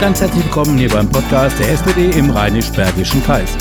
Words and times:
ganz 0.00 0.20
herzlich 0.20 0.44
willkommen 0.44 0.76
hier 0.76 0.90
beim 0.90 1.08
Podcast 1.08 1.58
der 1.58 1.70
SPD 1.70 2.10
im 2.18 2.28
Rheinisch-Bergischen 2.30 3.24
Kreis. 3.24 3.56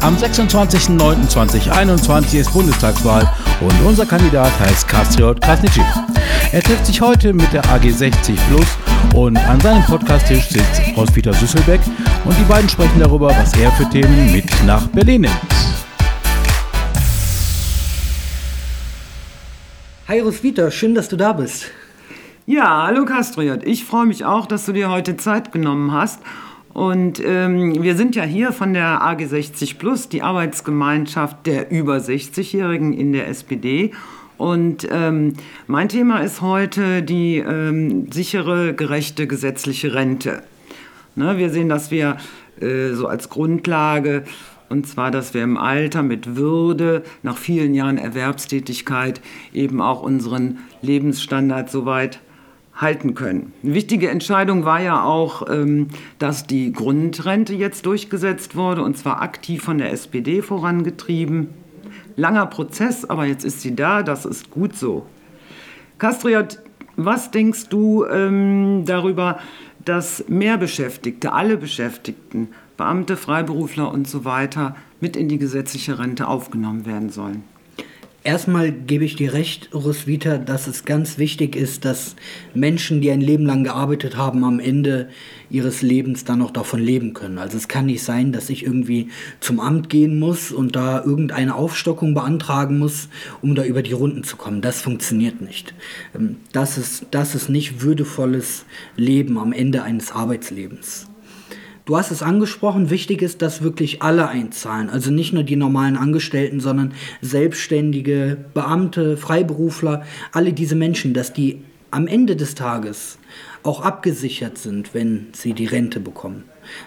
Am 0.00 0.14
26.09.2021 0.16 2.40
ist 2.40 2.52
Bundestagswahl 2.52 3.26
und 3.60 3.72
unser 3.86 4.04
Kandidat 4.04 4.52
heißt 4.60 4.86
Kastriot 4.86 5.40
Krasnitschi. 5.40 5.80
Er 6.52 6.62
trifft 6.62 6.84
sich 6.84 7.00
heute 7.00 7.32
mit 7.32 7.50
der 7.54 7.64
AG 7.70 7.90
60 7.90 8.38
Plus 8.48 8.66
und 9.14 9.38
an 9.38 9.58
seinem 9.60 9.82
Podcasttisch 9.84 10.48
sitzt 10.48 10.82
Roswitha 10.94 11.32
Süsselbeck 11.32 11.80
und 12.24 12.38
die 12.38 12.44
beiden 12.44 12.68
sprechen 12.68 13.00
darüber, 13.00 13.28
was 13.28 13.56
er 13.56 13.72
für 13.72 13.88
Themen 13.88 14.30
mit 14.30 14.44
nach 14.66 14.86
Berlin 14.88 15.22
nimmt. 15.22 15.40
Hi 20.06 20.20
Roswitha, 20.20 20.70
schön, 20.70 20.94
dass 20.94 21.08
du 21.08 21.16
da 21.16 21.32
bist. 21.32 21.70
Ja, 22.50 22.86
hallo 22.86 23.04
Kastriot. 23.04 23.62
Ich 23.64 23.84
freue 23.84 24.06
mich 24.06 24.24
auch, 24.24 24.46
dass 24.46 24.64
du 24.64 24.72
dir 24.72 24.88
heute 24.88 25.18
Zeit 25.18 25.52
genommen 25.52 25.92
hast. 25.92 26.22
Und 26.72 27.22
ähm, 27.22 27.82
wir 27.82 27.94
sind 27.94 28.16
ja 28.16 28.22
hier 28.22 28.52
von 28.52 28.72
der 28.72 29.02
AG 29.02 29.26
60 29.26 29.78
Plus, 29.78 30.08
die 30.08 30.22
Arbeitsgemeinschaft 30.22 31.44
der 31.44 31.70
über 31.70 31.98
60-Jährigen 31.98 32.94
in 32.94 33.12
der 33.12 33.28
SPD. 33.28 33.92
Und 34.38 34.88
ähm, 34.90 35.34
mein 35.66 35.90
Thema 35.90 36.20
ist 36.20 36.40
heute 36.40 37.02
die 37.02 37.36
ähm, 37.36 38.10
sichere, 38.10 38.72
gerechte 38.72 39.26
gesetzliche 39.26 39.92
Rente. 39.92 40.42
Ne, 41.16 41.36
wir 41.36 41.50
sehen, 41.50 41.68
dass 41.68 41.90
wir 41.90 42.16
äh, 42.62 42.94
so 42.94 43.08
als 43.08 43.28
Grundlage 43.28 44.24
und 44.70 44.86
zwar, 44.86 45.10
dass 45.10 45.34
wir 45.34 45.42
im 45.42 45.58
Alter 45.58 46.02
mit 46.02 46.36
Würde, 46.36 47.02
nach 47.22 47.36
vielen 47.36 47.74
Jahren 47.74 47.98
Erwerbstätigkeit, 47.98 49.20
eben 49.52 49.82
auch 49.82 50.02
unseren 50.02 50.60
Lebensstandard 50.80 51.70
soweit 51.70 52.20
halten 52.78 53.14
können. 53.14 53.52
Eine 53.62 53.74
wichtige 53.74 54.08
Entscheidung 54.08 54.64
war 54.64 54.80
ja 54.80 55.02
auch, 55.02 55.48
ähm, 55.50 55.88
dass 56.18 56.46
die 56.46 56.72
Grundrente 56.72 57.52
jetzt 57.54 57.84
durchgesetzt 57.84 58.56
wurde, 58.56 58.82
und 58.82 58.96
zwar 58.96 59.20
aktiv 59.20 59.62
von 59.62 59.78
der 59.78 59.92
SPD 59.92 60.40
vorangetrieben. 60.42 61.48
Langer 62.16 62.46
Prozess, 62.46 63.04
aber 63.04 63.26
jetzt 63.26 63.44
ist 63.44 63.60
sie 63.60 63.74
da, 63.74 64.02
das 64.02 64.24
ist 64.24 64.50
gut 64.50 64.76
so. 64.76 65.06
Kastriot, 65.98 66.60
was 66.96 67.30
denkst 67.30 67.68
du 67.68 68.04
ähm, 68.06 68.84
darüber, 68.86 69.38
dass 69.84 70.28
mehr 70.28 70.56
Beschäftigte, 70.56 71.32
alle 71.32 71.56
Beschäftigten, 71.56 72.48
Beamte, 72.76 73.16
Freiberufler 73.16 73.92
und 73.92 74.06
so 74.06 74.24
weiter 74.24 74.76
mit 75.00 75.16
in 75.16 75.28
die 75.28 75.38
gesetzliche 75.38 75.98
Rente 75.98 76.28
aufgenommen 76.28 76.86
werden 76.86 77.10
sollen? 77.10 77.42
Erstmal 78.24 78.72
gebe 78.72 79.04
ich 79.04 79.14
dir 79.14 79.32
recht, 79.32 79.70
Roswitha, 79.72 80.38
dass 80.38 80.66
es 80.66 80.84
ganz 80.84 81.18
wichtig 81.18 81.54
ist, 81.54 81.84
dass 81.84 82.16
Menschen, 82.52 83.00
die 83.00 83.12
ein 83.12 83.20
Leben 83.20 83.46
lang 83.46 83.62
gearbeitet 83.62 84.16
haben, 84.16 84.42
am 84.42 84.58
Ende 84.58 85.08
ihres 85.50 85.82
Lebens 85.82 86.24
dann 86.24 86.40
noch 86.40 86.50
davon 86.50 86.80
leben 86.80 87.14
können. 87.14 87.38
Also 87.38 87.56
es 87.56 87.68
kann 87.68 87.86
nicht 87.86 88.02
sein, 88.02 88.32
dass 88.32 88.50
ich 88.50 88.64
irgendwie 88.66 89.08
zum 89.38 89.60
Amt 89.60 89.88
gehen 89.88 90.18
muss 90.18 90.50
und 90.50 90.74
da 90.74 91.02
irgendeine 91.02 91.54
Aufstockung 91.54 92.12
beantragen 92.12 92.78
muss, 92.78 93.08
um 93.40 93.54
da 93.54 93.64
über 93.64 93.82
die 93.82 93.92
Runden 93.92 94.24
zu 94.24 94.36
kommen. 94.36 94.62
Das 94.62 94.82
funktioniert 94.82 95.40
nicht. 95.40 95.72
Ähm, 96.14 96.36
das 96.52 96.76
ist, 96.76 97.06
das 97.12 97.36
ist 97.36 97.48
nicht 97.48 97.82
würdevolles 97.82 98.64
Leben 98.96 99.38
am 99.38 99.52
Ende 99.52 99.84
eines 99.84 100.10
Arbeitslebens. 100.10 101.06
Du 101.88 101.96
hast 101.96 102.10
es 102.10 102.22
angesprochen, 102.22 102.90
wichtig 102.90 103.22
ist, 103.22 103.40
dass 103.40 103.62
wirklich 103.62 104.02
alle 104.02 104.28
einzahlen. 104.28 104.90
Also 104.90 105.10
nicht 105.10 105.32
nur 105.32 105.42
die 105.42 105.56
normalen 105.56 105.96
Angestellten, 105.96 106.60
sondern 106.60 106.92
Selbstständige, 107.22 108.36
Beamte, 108.52 109.16
Freiberufler, 109.16 110.02
alle 110.32 110.52
diese 110.52 110.76
Menschen, 110.76 111.14
dass 111.14 111.32
die 111.32 111.62
am 111.90 112.06
Ende 112.06 112.36
des 112.36 112.54
Tages 112.54 113.16
auch 113.62 113.80
abgesichert 113.80 114.58
sind, 114.58 114.92
wenn 114.92 115.28
sie 115.32 115.54
die 115.54 115.64
Rente 115.64 115.98
bekommen. 115.98 116.44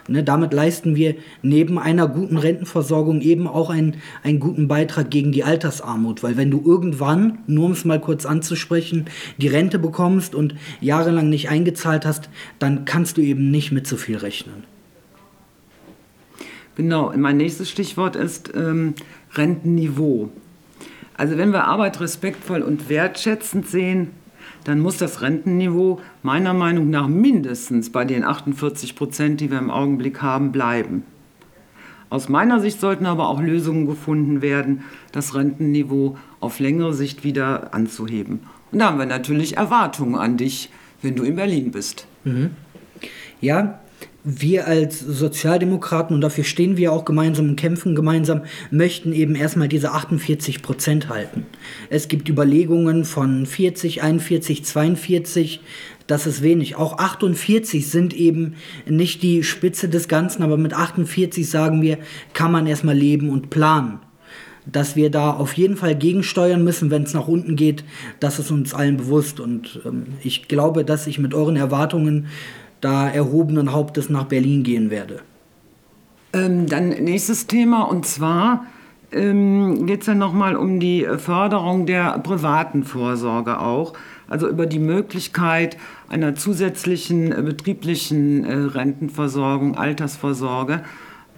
Ne, 0.08 0.24
damit 0.24 0.54
leisten 0.54 0.96
wir 0.96 1.16
neben 1.42 1.80
einer 1.80 2.08
guten 2.08 2.38
Rentenversorgung 2.38 3.22
eben 3.22 3.48
auch 3.48 3.72
einen, 3.72 3.96
einen 4.22 4.40
guten 4.40 4.68
Beitrag 4.68 5.10
gegen 5.10 5.32
die 5.32 5.44
Altersarmut, 5.44 6.22
weil 6.22 6.38
wenn 6.38 6.52
du 6.52 6.62
irgendwann, 6.64 7.40
nur 7.48 7.66
um 7.66 7.72
es 7.72 7.86
mal 7.86 8.00
kurz 8.00 8.28
anzusprechen, 8.28 9.06
die 9.40 9.48
Rente 9.48 9.80
bekommst 9.80 10.36
und 10.36 10.54
jahrelang 10.80 11.28
nicht 11.28 11.50
eingezahlt 11.50 12.06
hast, 12.06 12.30
dann 12.60 12.86
kannst 12.86 13.18
du 13.18 13.22
eben 13.22 13.50
nicht 13.50 13.72
mit 13.72 13.88
so 13.88 13.98
viel 13.98 14.18
rechnen. 14.18 14.70
Genau, 16.76 17.14
mein 17.16 17.38
nächstes 17.38 17.70
Stichwort 17.70 18.16
ist 18.16 18.52
ähm, 18.56 18.94
Rentenniveau. 19.34 20.30
Also 21.16 21.38
wenn 21.38 21.52
wir 21.52 21.66
Arbeit 21.66 22.00
respektvoll 22.00 22.62
und 22.62 22.90
wertschätzend 22.90 23.68
sehen, 23.68 24.12
dann 24.64 24.80
muss 24.80 24.98
das 24.98 25.22
Rentenniveau 25.22 26.00
meiner 26.24 26.54
Meinung 26.54 26.90
nach 26.90 27.08
mindestens 27.08 27.92
bei 27.92 28.06
den 28.06 28.24
48 28.24 28.96
Prozent, 28.96 29.42
die 29.42 29.52
wir 29.52 29.58
im 29.58 29.72
Augenblick 29.72 30.22
haben, 30.22 30.52
bleiben. 30.52 31.04
Aus 32.10 32.28
meiner 32.28 32.60
Sicht 32.60 32.80
sollten 32.80 33.06
aber 33.06 33.30
auch 33.30 33.42
Lösungen 33.42 33.86
gefunden 33.86 34.42
werden, 34.42 34.84
das 35.12 35.34
Rentenniveau 35.34 36.18
auf 36.40 36.60
längere 36.60 36.94
Sicht 36.94 37.24
wieder 37.24 37.74
anzuheben. 37.74 38.42
Und 38.72 38.80
da 38.80 38.88
haben 38.88 39.00
wir 39.00 39.06
natürlich 39.06 39.58
Erwartungen 39.58 40.16
an 40.16 40.38
dich, 40.38 40.70
wenn 41.02 41.16
du 41.16 41.24
in 41.24 41.36
Berlin 41.36 41.72
bist. 41.72 42.06
Mhm. 42.24 42.52
Ja, 43.40 43.80
wir 44.24 44.68
als 44.68 45.00
Sozialdemokraten, 45.00 46.14
und 46.14 46.22
dafür 46.22 46.44
stehen 46.44 46.78
wir 46.78 46.92
auch 46.94 47.06
gemeinsam 47.06 47.50
und 47.50 47.56
kämpfen 47.56 47.96
gemeinsam, 47.96 48.42
möchten 48.70 49.14
eben 49.14 49.36
erstmal 49.36 49.68
diese 49.68 49.92
48 49.92 50.62
Prozent 50.62 51.10
halten. 51.10 51.46
Es 51.90 52.08
gibt 52.08 52.30
Überlegungen 52.30 53.04
von 53.06 53.46
40, 53.46 54.04
41, 54.04 54.64
42, 54.64 55.62
das 56.08 56.28
ist 56.28 56.44
wenig. 56.44 56.76
Auch 56.76 56.98
48 56.98 57.90
sind 57.90 58.14
eben 58.14 58.56
nicht 58.86 59.24
die 59.24 59.44
Spitze 59.44 59.90
des 59.90 60.08
Ganzen, 60.08 60.44
aber 60.44 60.58
mit 60.58 60.74
48 60.74 61.50
sagen 61.50 61.82
wir, 61.82 61.98
kann 62.34 62.52
man 62.52 62.68
erstmal 62.68 62.98
leben 62.98 63.30
und 63.30 63.50
planen. 63.50 64.00
Dass 64.72 64.96
wir 64.96 65.10
da 65.10 65.32
auf 65.32 65.54
jeden 65.54 65.76
Fall 65.76 65.96
gegensteuern 65.96 66.64
müssen, 66.64 66.92
wenn 66.92 67.04
es 67.04 67.16
nach 67.16 67.28
unten 67.28 67.56
geht, 67.56 67.84
das 68.20 68.38
ist 68.38 68.52
uns 68.52 68.76
allen 68.76 68.98
bewusst. 68.98 69.40
Und 69.40 69.80
ähm, 69.86 70.04
ich 70.22 70.48
glaube, 70.48 70.86
dass 70.86 71.08
ich 71.08 71.18
mit 71.18 71.34
euren 71.34 71.56
Erwartungen 71.56 72.28
da 72.82 73.08
erhobenen 73.10 73.72
Hauptes 73.72 74.10
nach 74.10 74.26
Berlin 74.26 74.64
gehen 74.64 74.90
werde. 74.90 75.22
Ähm, 76.34 76.68
dann 76.68 76.90
nächstes 76.90 77.48
Thema 77.48 77.84
und 77.84 78.06
zwar 78.06 78.66
ähm, 79.12 79.86
geht 79.86 80.02
es 80.02 80.08
ja 80.08 80.16
nochmal 80.16 80.56
um 80.56 80.80
die 80.80 81.06
Förderung 81.18 81.86
der 81.86 82.20
privaten 82.20 82.84
Vorsorge 82.84 83.60
auch, 83.60 83.94
also 84.30 84.48
über 84.48 84.66
die 84.66 84.80
Möglichkeit 84.80 85.78
einer 86.10 86.36
zusätzlichen 86.36 87.32
äh, 87.32 87.42
betrieblichen 87.42 88.46
äh, 88.46 88.54
Rentenversorgung, 88.54 89.78
Altersvorsorge. 89.78 90.84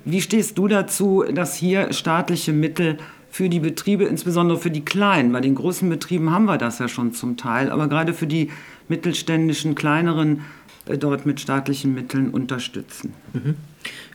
Wie 0.06 0.22
stehst 0.22 0.58
du 0.58 0.68
dazu, 0.68 1.24
dass 1.34 1.56
hier 1.56 1.92
staatliche 1.94 2.54
Mittel 2.54 2.98
für 3.32 3.50
die 3.50 3.60
Betriebe, 3.60 4.04
insbesondere 4.04 4.60
für 4.60 4.70
die 4.70 4.86
kleinen, 4.86 5.32
bei 5.32 5.42
den 5.42 5.56
großen 5.56 5.90
Betrieben 5.90 6.30
haben 6.30 6.46
wir 6.46 6.60
das 6.60 6.78
ja 6.78 6.88
schon 6.88 7.14
zum 7.14 7.36
Teil, 7.36 7.72
aber 7.72 7.88
gerade 7.88 8.14
für 8.14 8.28
die 8.28 8.52
mittelständischen, 8.90 9.74
kleineren 9.74 10.38
äh, 10.38 10.42
dort 10.86 11.26
mit 11.26 11.40
staatlichen 11.40 11.94
Mitteln 11.94 12.30
unterstützen. 12.30 13.14
Mhm. 13.34 13.56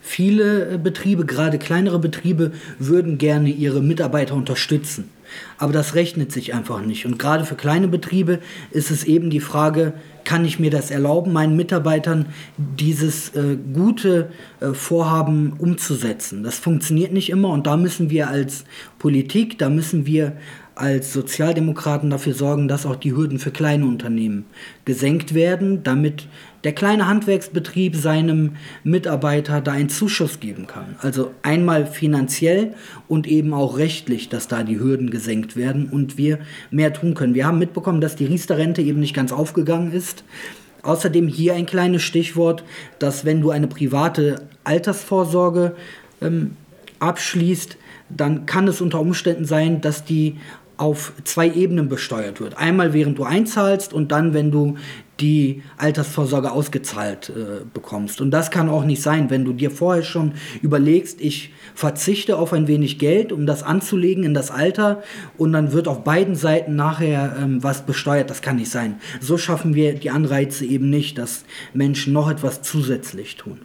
Viele 0.00 0.74
äh, 0.74 0.78
Betriebe, 0.78 1.24
gerade 1.26 1.58
kleinere 1.58 1.98
Betriebe, 1.98 2.52
würden 2.78 3.18
gerne 3.18 3.50
ihre 3.50 3.82
Mitarbeiter 3.82 4.34
unterstützen. 4.34 5.10
Aber 5.58 5.72
das 5.72 5.94
rechnet 5.94 6.32
sich 6.32 6.54
einfach 6.54 6.80
nicht. 6.80 7.04
Und 7.04 7.18
gerade 7.18 7.44
für 7.44 7.54
kleine 7.54 7.88
Betriebe 7.88 8.40
ist 8.70 8.90
es 8.90 9.04
eben 9.04 9.28
die 9.28 9.40
Frage, 9.40 9.92
kann 10.24 10.44
ich 10.44 10.58
mir 10.58 10.70
das 10.70 10.90
erlauben, 10.90 11.32
meinen 11.32 11.56
Mitarbeitern 11.56 12.26
dieses 12.56 13.34
äh, 13.34 13.56
gute 13.72 14.30
äh, 14.60 14.72
Vorhaben 14.72 15.54
umzusetzen? 15.58 16.42
Das 16.42 16.58
funktioniert 16.58 17.12
nicht 17.12 17.30
immer 17.30 17.50
und 17.50 17.66
da 17.66 17.76
müssen 17.76 18.10
wir 18.10 18.28
als 18.28 18.64
Politik, 18.98 19.58
da 19.58 19.68
müssen 19.68 20.06
wir 20.06 20.36
als 20.78 21.12
Sozialdemokraten 21.12 22.08
dafür 22.08 22.34
sorgen, 22.34 22.68
dass 22.68 22.86
auch 22.86 22.96
die 22.96 23.14
Hürden 23.14 23.38
für 23.38 23.50
kleine 23.50 23.84
Unternehmen 23.84 24.46
gesenkt 24.84 25.34
werden, 25.34 25.82
damit 25.82 26.28
der 26.64 26.72
kleine 26.72 27.08
Handwerksbetrieb 27.08 27.96
seinem 27.96 28.52
Mitarbeiter 28.84 29.60
da 29.60 29.72
einen 29.72 29.88
Zuschuss 29.88 30.40
geben 30.40 30.66
kann. 30.66 30.96
Also 31.00 31.32
einmal 31.42 31.86
finanziell 31.86 32.74
und 33.08 33.26
eben 33.26 33.54
auch 33.54 33.76
rechtlich, 33.76 34.28
dass 34.28 34.48
da 34.48 34.62
die 34.62 34.78
Hürden 34.78 35.10
gesenkt 35.10 35.56
werden 35.56 35.88
und 35.88 36.16
wir 36.16 36.38
mehr 36.70 36.92
tun 36.92 37.14
können. 37.14 37.34
Wir 37.34 37.46
haben 37.46 37.58
mitbekommen, 37.58 38.00
dass 38.00 38.16
die 38.16 38.26
Riester-Rente 38.26 38.82
eben 38.82 39.00
nicht 39.00 39.14
ganz 39.14 39.32
aufgegangen 39.32 39.92
ist. 39.92 40.24
Außerdem 40.82 41.26
hier 41.26 41.54
ein 41.54 41.66
kleines 41.66 42.02
Stichwort, 42.02 42.62
dass 42.98 43.24
wenn 43.24 43.40
du 43.40 43.50
eine 43.50 43.66
private 43.66 44.46
Altersvorsorge 44.64 45.74
ähm, 46.22 46.52
abschließt, 47.00 47.76
dann 48.08 48.46
kann 48.46 48.68
es 48.68 48.80
unter 48.80 49.00
Umständen 49.00 49.44
sein, 49.44 49.80
dass 49.80 50.04
die 50.04 50.36
auf 50.78 51.12
zwei 51.24 51.50
Ebenen 51.50 51.88
besteuert 51.88 52.40
wird. 52.40 52.56
Einmal 52.56 52.94
während 52.94 53.18
du 53.18 53.24
einzahlst 53.24 53.92
und 53.92 54.12
dann, 54.12 54.32
wenn 54.32 54.50
du 54.50 54.76
die 55.20 55.62
Altersvorsorge 55.76 56.52
ausgezahlt 56.52 57.30
äh, 57.30 57.64
bekommst. 57.74 58.20
Und 58.20 58.30
das 58.30 58.52
kann 58.52 58.68
auch 58.68 58.84
nicht 58.84 59.02
sein, 59.02 59.30
wenn 59.30 59.44
du 59.44 59.52
dir 59.52 59.72
vorher 59.72 60.04
schon 60.04 60.34
überlegst, 60.62 61.20
ich 61.20 61.52
verzichte 61.74 62.38
auf 62.38 62.52
ein 62.52 62.68
wenig 62.68 63.00
Geld, 63.00 63.32
um 63.32 63.44
das 63.44 63.64
anzulegen 63.64 64.22
in 64.22 64.32
das 64.32 64.52
Alter 64.52 65.02
und 65.36 65.52
dann 65.52 65.72
wird 65.72 65.88
auf 65.88 66.04
beiden 66.04 66.36
Seiten 66.36 66.76
nachher 66.76 67.36
ähm, 67.40 67.62
was 67.62 67.84
besteuert. 67.84 68.30
Das 68.30 68.42
kann 68.42 68.56
nicht 68.56 68.70
sein. 68.70 69.00
So 69.20 69.36
schaffen 69.36 69.74
wir 69.74 69.94
die 69.94 70.10
Anreize 70.10 70.64
eben 70.64 70.88
nicht, 70.88 71.18
dass 71.18 71.44
Menschen 71.74 72.12
noch 72.12 72.30
etwas 72.30 72.62
zusätzlich 72.62 73.36
tun. 73.36 73.58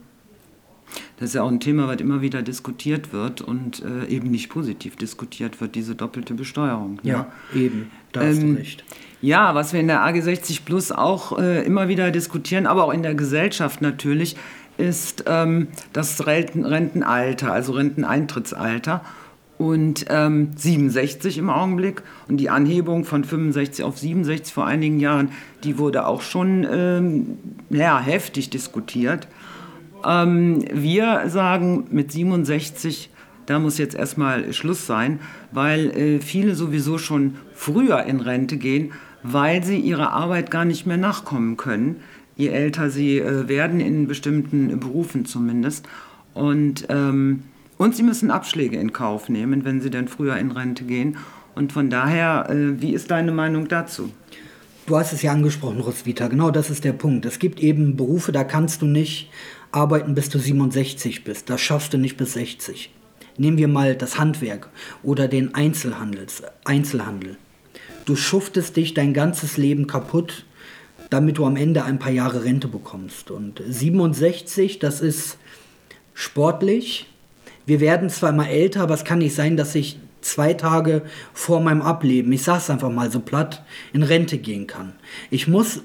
Das 1.23 1.29
ist 1.29 1.35
ja 1.35 1.43
auch 1.43 1.51
ein 1.51 1.61
Thema, 1.61 1.87
was 1.87 2.01
immer 2.01 2.19
wieder 2.19 2.41
diskutiert 2.41 3.13
wird 3.13 3.39
und 3.39 3.81
äh, 3.81 4.07
eben 4.09 4.29
nicht 4.29 4.49
positiv 4.49 4.97
diskutiert 4.97 5.61
wird, 5.61 5.73
diese 5.73 5.95
doppelte 5.95 6.33
Besteuerung. 6.33 6.95
Ne? 6.95 7.11
Ja, 7.11 7.31
eben, 7.55 7.89
da 8.11 8.25
hast 8.25 8.39
ähm, 8.39 8.55
du 8.55 8.59
recht. 8.59 8.83
Ja, 9.21 9.55
was 9.55 9.71
wir 9.71 9.79
in 9.79 9.87
der 9.87 10.03
AG 10.03 10.21
60 10.21 10.65
Plus 10.65 10.91
auch 10.91 11.39
äh, 11.39 11.65
immer 11.65 11.87
wieder 11.87 12.11
diskutieren, 12.11 12.67
aber 12.67 12.83
auch 12.83 12.93
in 12.93 13.03
der 13.03 13.15
Gesellschaft 13.15 13.81
natürlich, 13.81 14.35
ist 14.77 15.23
ähm, 15.25 15.69
das 15.93 16.27
Rentenalter, 16.27 17.53
also 17.53 17.71
Renteneintrittsalter. 17.71 18.99
Und 19.57 20.07
ähm, 20.09 20.49
67 20.57 21.37
im 21.37 21.49
Augenblick 21.49 22.01
und 22.27 22.35
die 22.35 22.49
Anhebung 22.49 23.05
von 23.05 23.23
65 23.23 23.85
auf 23.85 23.97
67 23.97 24.53
vor 24.53 24.65
einigen 24.65 24.99
Jahren, 24.99 25.31
die 25.63 25.77
wurde 25.77 26.05
auch 26.05 26.21
schon 26.21 26.67
ähm, 26.69 27.37
ja, 27.69 27.97
heftig 28.01 28.49
diskutiert. 28.49 29.29
Ähm, 30.05 30.63
wir 30.71 31.29
sagen 31.29 31.87
mit 31.91 32.11
67, 32.11 33.09
da 33.45 33.59
muss 33.59 33.77
jetzt 33.77 33.95
erstmal 33.95 34.53
Schluss 34.53 34.85
sein, 34.85 35.19
weil 35.51 35.91
äh, 35.91 36.19
viele 36.19 36.55
sowieso 36.55 36.97
schon 36.97 37.35
früher 37.53 38.03
in 38.03 38.19
Rente 38.19 38.57
gehen, 38.57 38.93
weil 39.23 39.63
sie 39.63 39.79
ihrer 39.79 40.11
Arbeit 40.11 40.51
gar 40.51 40.65
nicht 40.65 40.85
mehr 40.85 40.97
nachkommen 40.97 41.57
können, 41.57 41.97
je 42.35 42.47
älter 42.47 42.89
sie 42.89 43.19
äh, 43.19 43.47
werden, 43.47 43.79
in 43.79 44.07
bestimmten 44.07 44.79
Berufen 44.79 45.25
zumindest. 45.25 45.87
Und, 46.33 46.85
ähm, 46.89 47.43
und 47.77 47.95
sie 47.95 48.03
müssen 48.03 48.31
Abschläge 48.31 48.77
in 48.77 48.93
Kauf 48.93 49.29
nehmen, 49.29 49.65
wenn 49.65 49.81
sie 49.81 49.89
denn 49.89 50.07
früher 50.07 50.37
in 50.37 50.51
Rente 50.51 50.83
gehen. 50.83 51.17
Und 51.55 51.71
von 51.71 51.89
daher, 51.89 52.49
äh, 52.49 52.81
wie 52.81 52.93
ist 52.93 53.11
deine 53.11 53.31
Meinung 53.31 53.67
dazu? 53.67 54.09
Du 54.85 54.97
hast 54.97 55.13
es 55.13 55.21
ja 55.21 55.31
angesprochen, 55.31 55.79
Roswitha, 55.79 56.27
genau 56.27 56.51
das 56.51 56.69
ist 56.69 56.83
der 56.83 56.91
Punkt. 56.91 57.25
Es 57.25 57.39
gibt 57.39 57.61
eben 57.61 57.95
Berufe, 57.95 58.33
da 58.33 58.43
kannst 58.43 58.81
du 58.81 58.85
nicht 58.85 59.29
arbeiten, 59.73 60.15
bis 60.15 60.29
du 60.29 60.39
67 60.39 61.23
bist. 61.23 61.49
Das 61.49 61.59
schaffst 61.59 61.93
du 61.93 61.97
nicht 61.97 62.17
bis 62.17 62.33
60. 62.33 62.89
Nehmen 63.37 63.57
wir 63.57 63.67
mal 63.67 63.95
das 63.95 64.19
Handwerk 64.19 64.69
oder 65.01 65.27
den 65.27 65.55
Einzelhandels, 65.55 66.43
Einzelhandel. 66.63 67.37
Du 68.05 68.15
schuftest 68.15 68.75
dich 68.77 68.93
dein 68.93 69.13
ganzes 69.13 69.57
Leben 69.57 69.87
kaputt, 69.87 70.45
damit 71.09 71.37
du 71.37 71.45
am 71.45 71.55
Ende 71.55 71.83
ein 71.83 71.99
paar 71.99 72.11
Jahre 72.11 72.43
Rente 72.43 72.67
bekommst. 72.67 73.31
Und 73.31 73.61
67, 73.67 74.79
das 74.79 75.01
ist 75.01 75.37
sportlich. 76.13 77.07
Wir 77.65 77.79
werden 77.79 78.09
zwar 78.09 78.29
immer 78.29 78.49
älter, 78.49 78.81
aber 78.81 78.93
es 78.93 79.05
kann 79.05 79.19
nicht 79.19 79.35
sein, 79.35 79.57
dass 79.57 79.73
ich 79.73 79.97
zwei 80.21 80.53
Tage 80.53 81.01
vor 81.33 81.61
meinem 81.61 81.81
Ableben, 81.81 82.31
ich 82.31 82.43
sage 82.43 82.59
es 82.59 82.69
einfach 82.69 82.89
mal 82.89 83.11
so 83.11 83.19
platt, 83.19 83.63
in 83.93 84.03
Rente 84.03 84.37
gehen 84.37 84.67
kann. 84.67 84.93
Ich 85.29 85.47
muss 85.47 85.81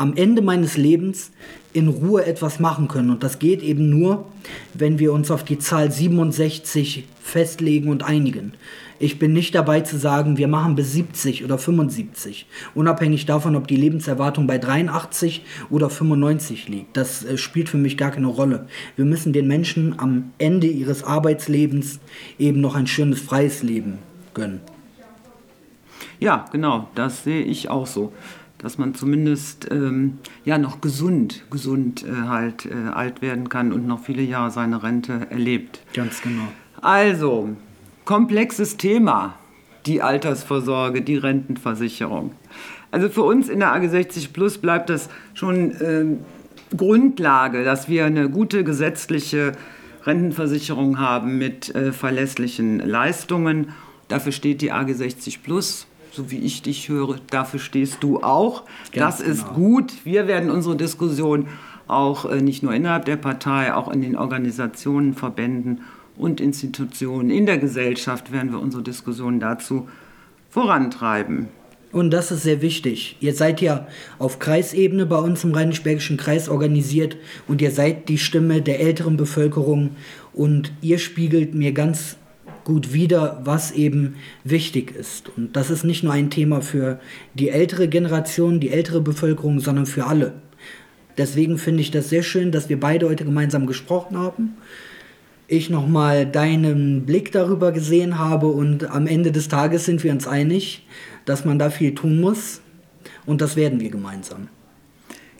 am 0.00 0.16
Ende 0.16 0.40
meines 0.40 0.78
Lebens 0.78 1.30
in 1.74 1.86
Ruhe 1.86 2.24
etwas 2.24 2.58
machen 2.58 2.88
können. 2.88 3.10
Und 3.10 3.22
das 3.22 3.38
geht 3.38 3.62
eben 3.62 3.90
nur, 3.90 4.26
wenn 4.72 4.98
wir 4.98 5.12
uns 5.12 5.30
auf 5.30 5.44
die 5.44 5.58
Zahl 5.58 5.92
67 5.92 7.04
festlegen 7.22 7.90
und 7.90 8.02
einigen. 8.02 8.54
Ich 8.98 9.18
bin 9.18 9.34
nicht 9.34 9.54
dabei 9.54 9.82
zu 9.82 9.98
sagen, 9.98 10.38
wir 10.38 10.48
machen 10.48 10.74
bis 10.74 10.92
70 10.92 11.44
oder 11.44 11.58
75, 11.58 12.46
unabhängig 12.74 13.26
davon, 13.26 13.56
ob 13.56 13.68
die 13.68 13.76
Lebenserwartung 13.76 14.46
bei 14.46 14.56
83 14.56 15.44
oder 15.68 15.90
95 15.90 16.68
liegt. 16.68 16.96
Das 16.96 17.22
äh, 17.22 17.36
spielt 17.36 17.68
für 17.68 17.78
mich 17.78 17.98
gar 17.98 18.10
keine 18.10 18.28
Rolle. 18.28 18.68
Wir 18.96 19.04
müssen 19.04 19.34
den 19.34 19.46
Menschen 19.46 19.98
am 19.98 20.32
Ende 20.38 20.66
ihres 20.66 21.04
Arbeitslebens 21.04 22.00
eben 22.38 22.62
noch 22.62 22.74
ein 22.74 22.86
schönes 22.86 23.20
freies 23.20 23.62
Leben 23.62 23.98
gönnen. 24.32 24.60
Ja, 26.20 26.46
genau, 26.52 26.88
das 26.94 27.24
sehe 27.24 27.42
ich 27.42 27.68
auch 27.68 27.86
so 27.86 28.12
dass 28.62 28.78
man 28.78 28.94
zumindest 28.94 29.70
ähm, 29.70 30.18
ja 30.44 30.58
noch 30.58 30.80
gesund, 30.80 31.44
gesund 31.50 32.04
äh, 32.04 32.28
halt 32.28 32.66
äh, 32.66 32.88
alt 32.92 33.22
werden 33.22 33.48
kann 33.48 33.72
und 33.72 33.86
noch 33.86 34.02
viele 34.02 34.22
Jahre 34.22 34.50
seine 34.50 34.82
Rente 34.82 35.26
erlebt. 35.30 35.80
Ganz 35.94 36.22
genau. 36.22 36.48
Also, 36.80 37.50
komplexes 38.04 38.76
Thema, 38.76 39.34
die 39.86 40.02
Altersvorsorge, 40.02 41.02
die 41.02 41.16
Rentenversicherung. 41.16 42.32
Also 42.90 43.08
für 43.08 43.22
uns 43.22 43.48
in 43.48 43.60
der 43.60 43.72
AG 43.72 43.88
60 43.88 44.32
Plus 44.32 44.58
bleibt 44.58 44.90
das 44.90 45.08
schon 45.34 45.70
äh, 45.70 46.04
Grundlage, 46.76 47.64
dass 47.64 47.88
wir 47.88 48.04
eine 48.04 48.28
gute 48.28 48.64
gesetzliche 48.64 49.52
Rentenversicherung 50.04 50.98
haben 50.98 51.38
mit 51.38 51.74
äh, 51.74 51.92
verlässlichen 51.92 52.80
Leistungen. 52.80 53.72
Dafür 54.08 54.32
steht 54.32 54.60
die 54.60 54.72
AG 54.72 54.92
60 54.92 55.42
Plus 55.42 55.86
so 56.12 56.30
wie 56.30 56.38
ich 56.38 56.62
dich 56.62 56.88
höre, 56.88 57.16
dafür 57.30 57.60
stehst 57.60 58.02
du 58.02 58.22
auch. 58.22 58.64
Ganz 58.92 59.18
das 59.18 59.26
ist 59.26 59.44
genau. 59.44 59.54
gut. 59.54 59.92
Wir 60.04 60.26
werden 60.26 60.50
unsere 60.50 60.76
Diskussion 60.76 61.48
auch 61.86 62.24
äh, 62.24 62.40
nicht 62.40 62.62
nur 62.62 62.72
innerhalb 62.72 63.04
der 63.04 63.16
Partei, 63.16 63.74
auch 63.74 63.90
in 63.90 64.02
den 64.02 64.16
Organisationen, 64.16 65.14
Verbänden 65.14 65.80
und 66.16 66.40
Institutionen 66.40 67.30
in 67.30 67.46
der 67.46 67.58
Gesellschaft 67.58 68.32
werden 68.32 68.52
wir 68.52 68.60
unsere 68.60 68.82
Diskussion 68.82 69.40
dazu 69.40 69.88
vorantreiben. 70.50 71.48
Und 71.92 72.10
das 72.12 72.30
ist 72.30 72.44
sehr 72.44 72.62
wichtig. 72.62 73.16
Ihr 73.18 73.34
seid 73.34 73.60
ja 73.60 73.88
auf 74.18 74.38
Kreisebene 74.38 75.06
bei 75.06 75.18
uns 75.18 75.42
im 75.42 75.52
Rheinisch-Bergischen 75.52 76.16
Kreis 76.16 76.48
organisiert 76.48 77.16
und 77.48 77.60
ihr 77.60 77.72
seid 77.72 78.08
die 78.08 78.18
Stimme 78.18 78.62
der 78.62 78.78
älteren 78.78 79.16
Bevölkerung 79.16 79.96
und 80.32 80.72
ihr 80.82 80.98
spiegelt 80.98 81.54
mir 81.54 81.72
ganz 81.72 82.16
gut 82.64 82.92
wieder, 82.92 83.40
was 83.44 83.72
eben 83.72 84.16
wichtig 84.44 84.94
ist. 84.94 85.30
Und 85.36 85.56
das 85.56 85.70
ist 85.70 85.84
nicht 85.84 86.02
nur 86.02 86.12
ein 86.12 86.30
Thema 86.30 86.60
für 86.60 87.00
die 87.34 87.48
ältere 87.48 87.88
Generation, 87.88 88.60
die 88.60 88.70
ältere 88.70 89.00
Bevölkerung, 89.00 89.60
sondern 89.60 89.86
für 89.86 90.06
alle. 90.06 90.34
Deswegen 91.18 91.58
finde 91.58 91.82
ich 91.82 91.90
das 91.90 92.08
sehr 92.08 92.22
schön, 92.22 92.52
dass 92.52 92.68
wir 92.68 92.80
beide 92.80 93.08
heute 93.08 93.24
gemeinsam 93.24 93.66
gesprochen 93.66 94.16
haben. 94.16 94.56
Ich 95.48 95.68
nochmal 95.68 96.26
deinen 96.26 97.04
Blick 97.06 97.32
darüber 97.32 97.72
gesehen 97.72 98.18
habe 98.18 98.46
und 98.46 98.88
am 98.88 99.06
Ende 99.06 99.32
des 99.32 99.48
Tages 99.48 99.84
sind 99.84 100.04
wir 100.04 100.12
uns 100.12 100.26
einig, 100.26 100.86
dass 101.24 101.44
man 101.44 101.58
da 101.58 101.70
viel 101.70 101.94
tun 101.94 102.20
muss. 102.20 102.60
Und 103.26 103.40
das 103.40 103.56
werden 103.56 103.80
wir 103.80 103.90
gemeinsam. 103.90 104.48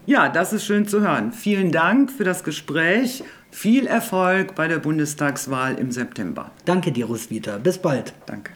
Ja, 0.07 0.29
das 0.29 0.53
ist 0.53 0.65
schön 0.65 0.89
zu 0.89 1.01
hören. 1.01 1.33
Vielen 1.33 1.71
Dank 1.71 2.11
für 2.11 2.25
das 2.25 2.43
Gespräch 2.43 3.23
viel 3.51 3.87
Erfolg 3.87 4.55
bei 4.55 4.69
der 4.69 4.79
Bundestagswahl 4.79 5.75
im 5.77 5.91
September. 5.91 6.51
Danke 6.65 6.93
dir, 6.93 7.07
Roswitha. 7.07 7.59
Bis 7.59 7.79
bald. 7.79 8.15
Danke. 8.27 8.53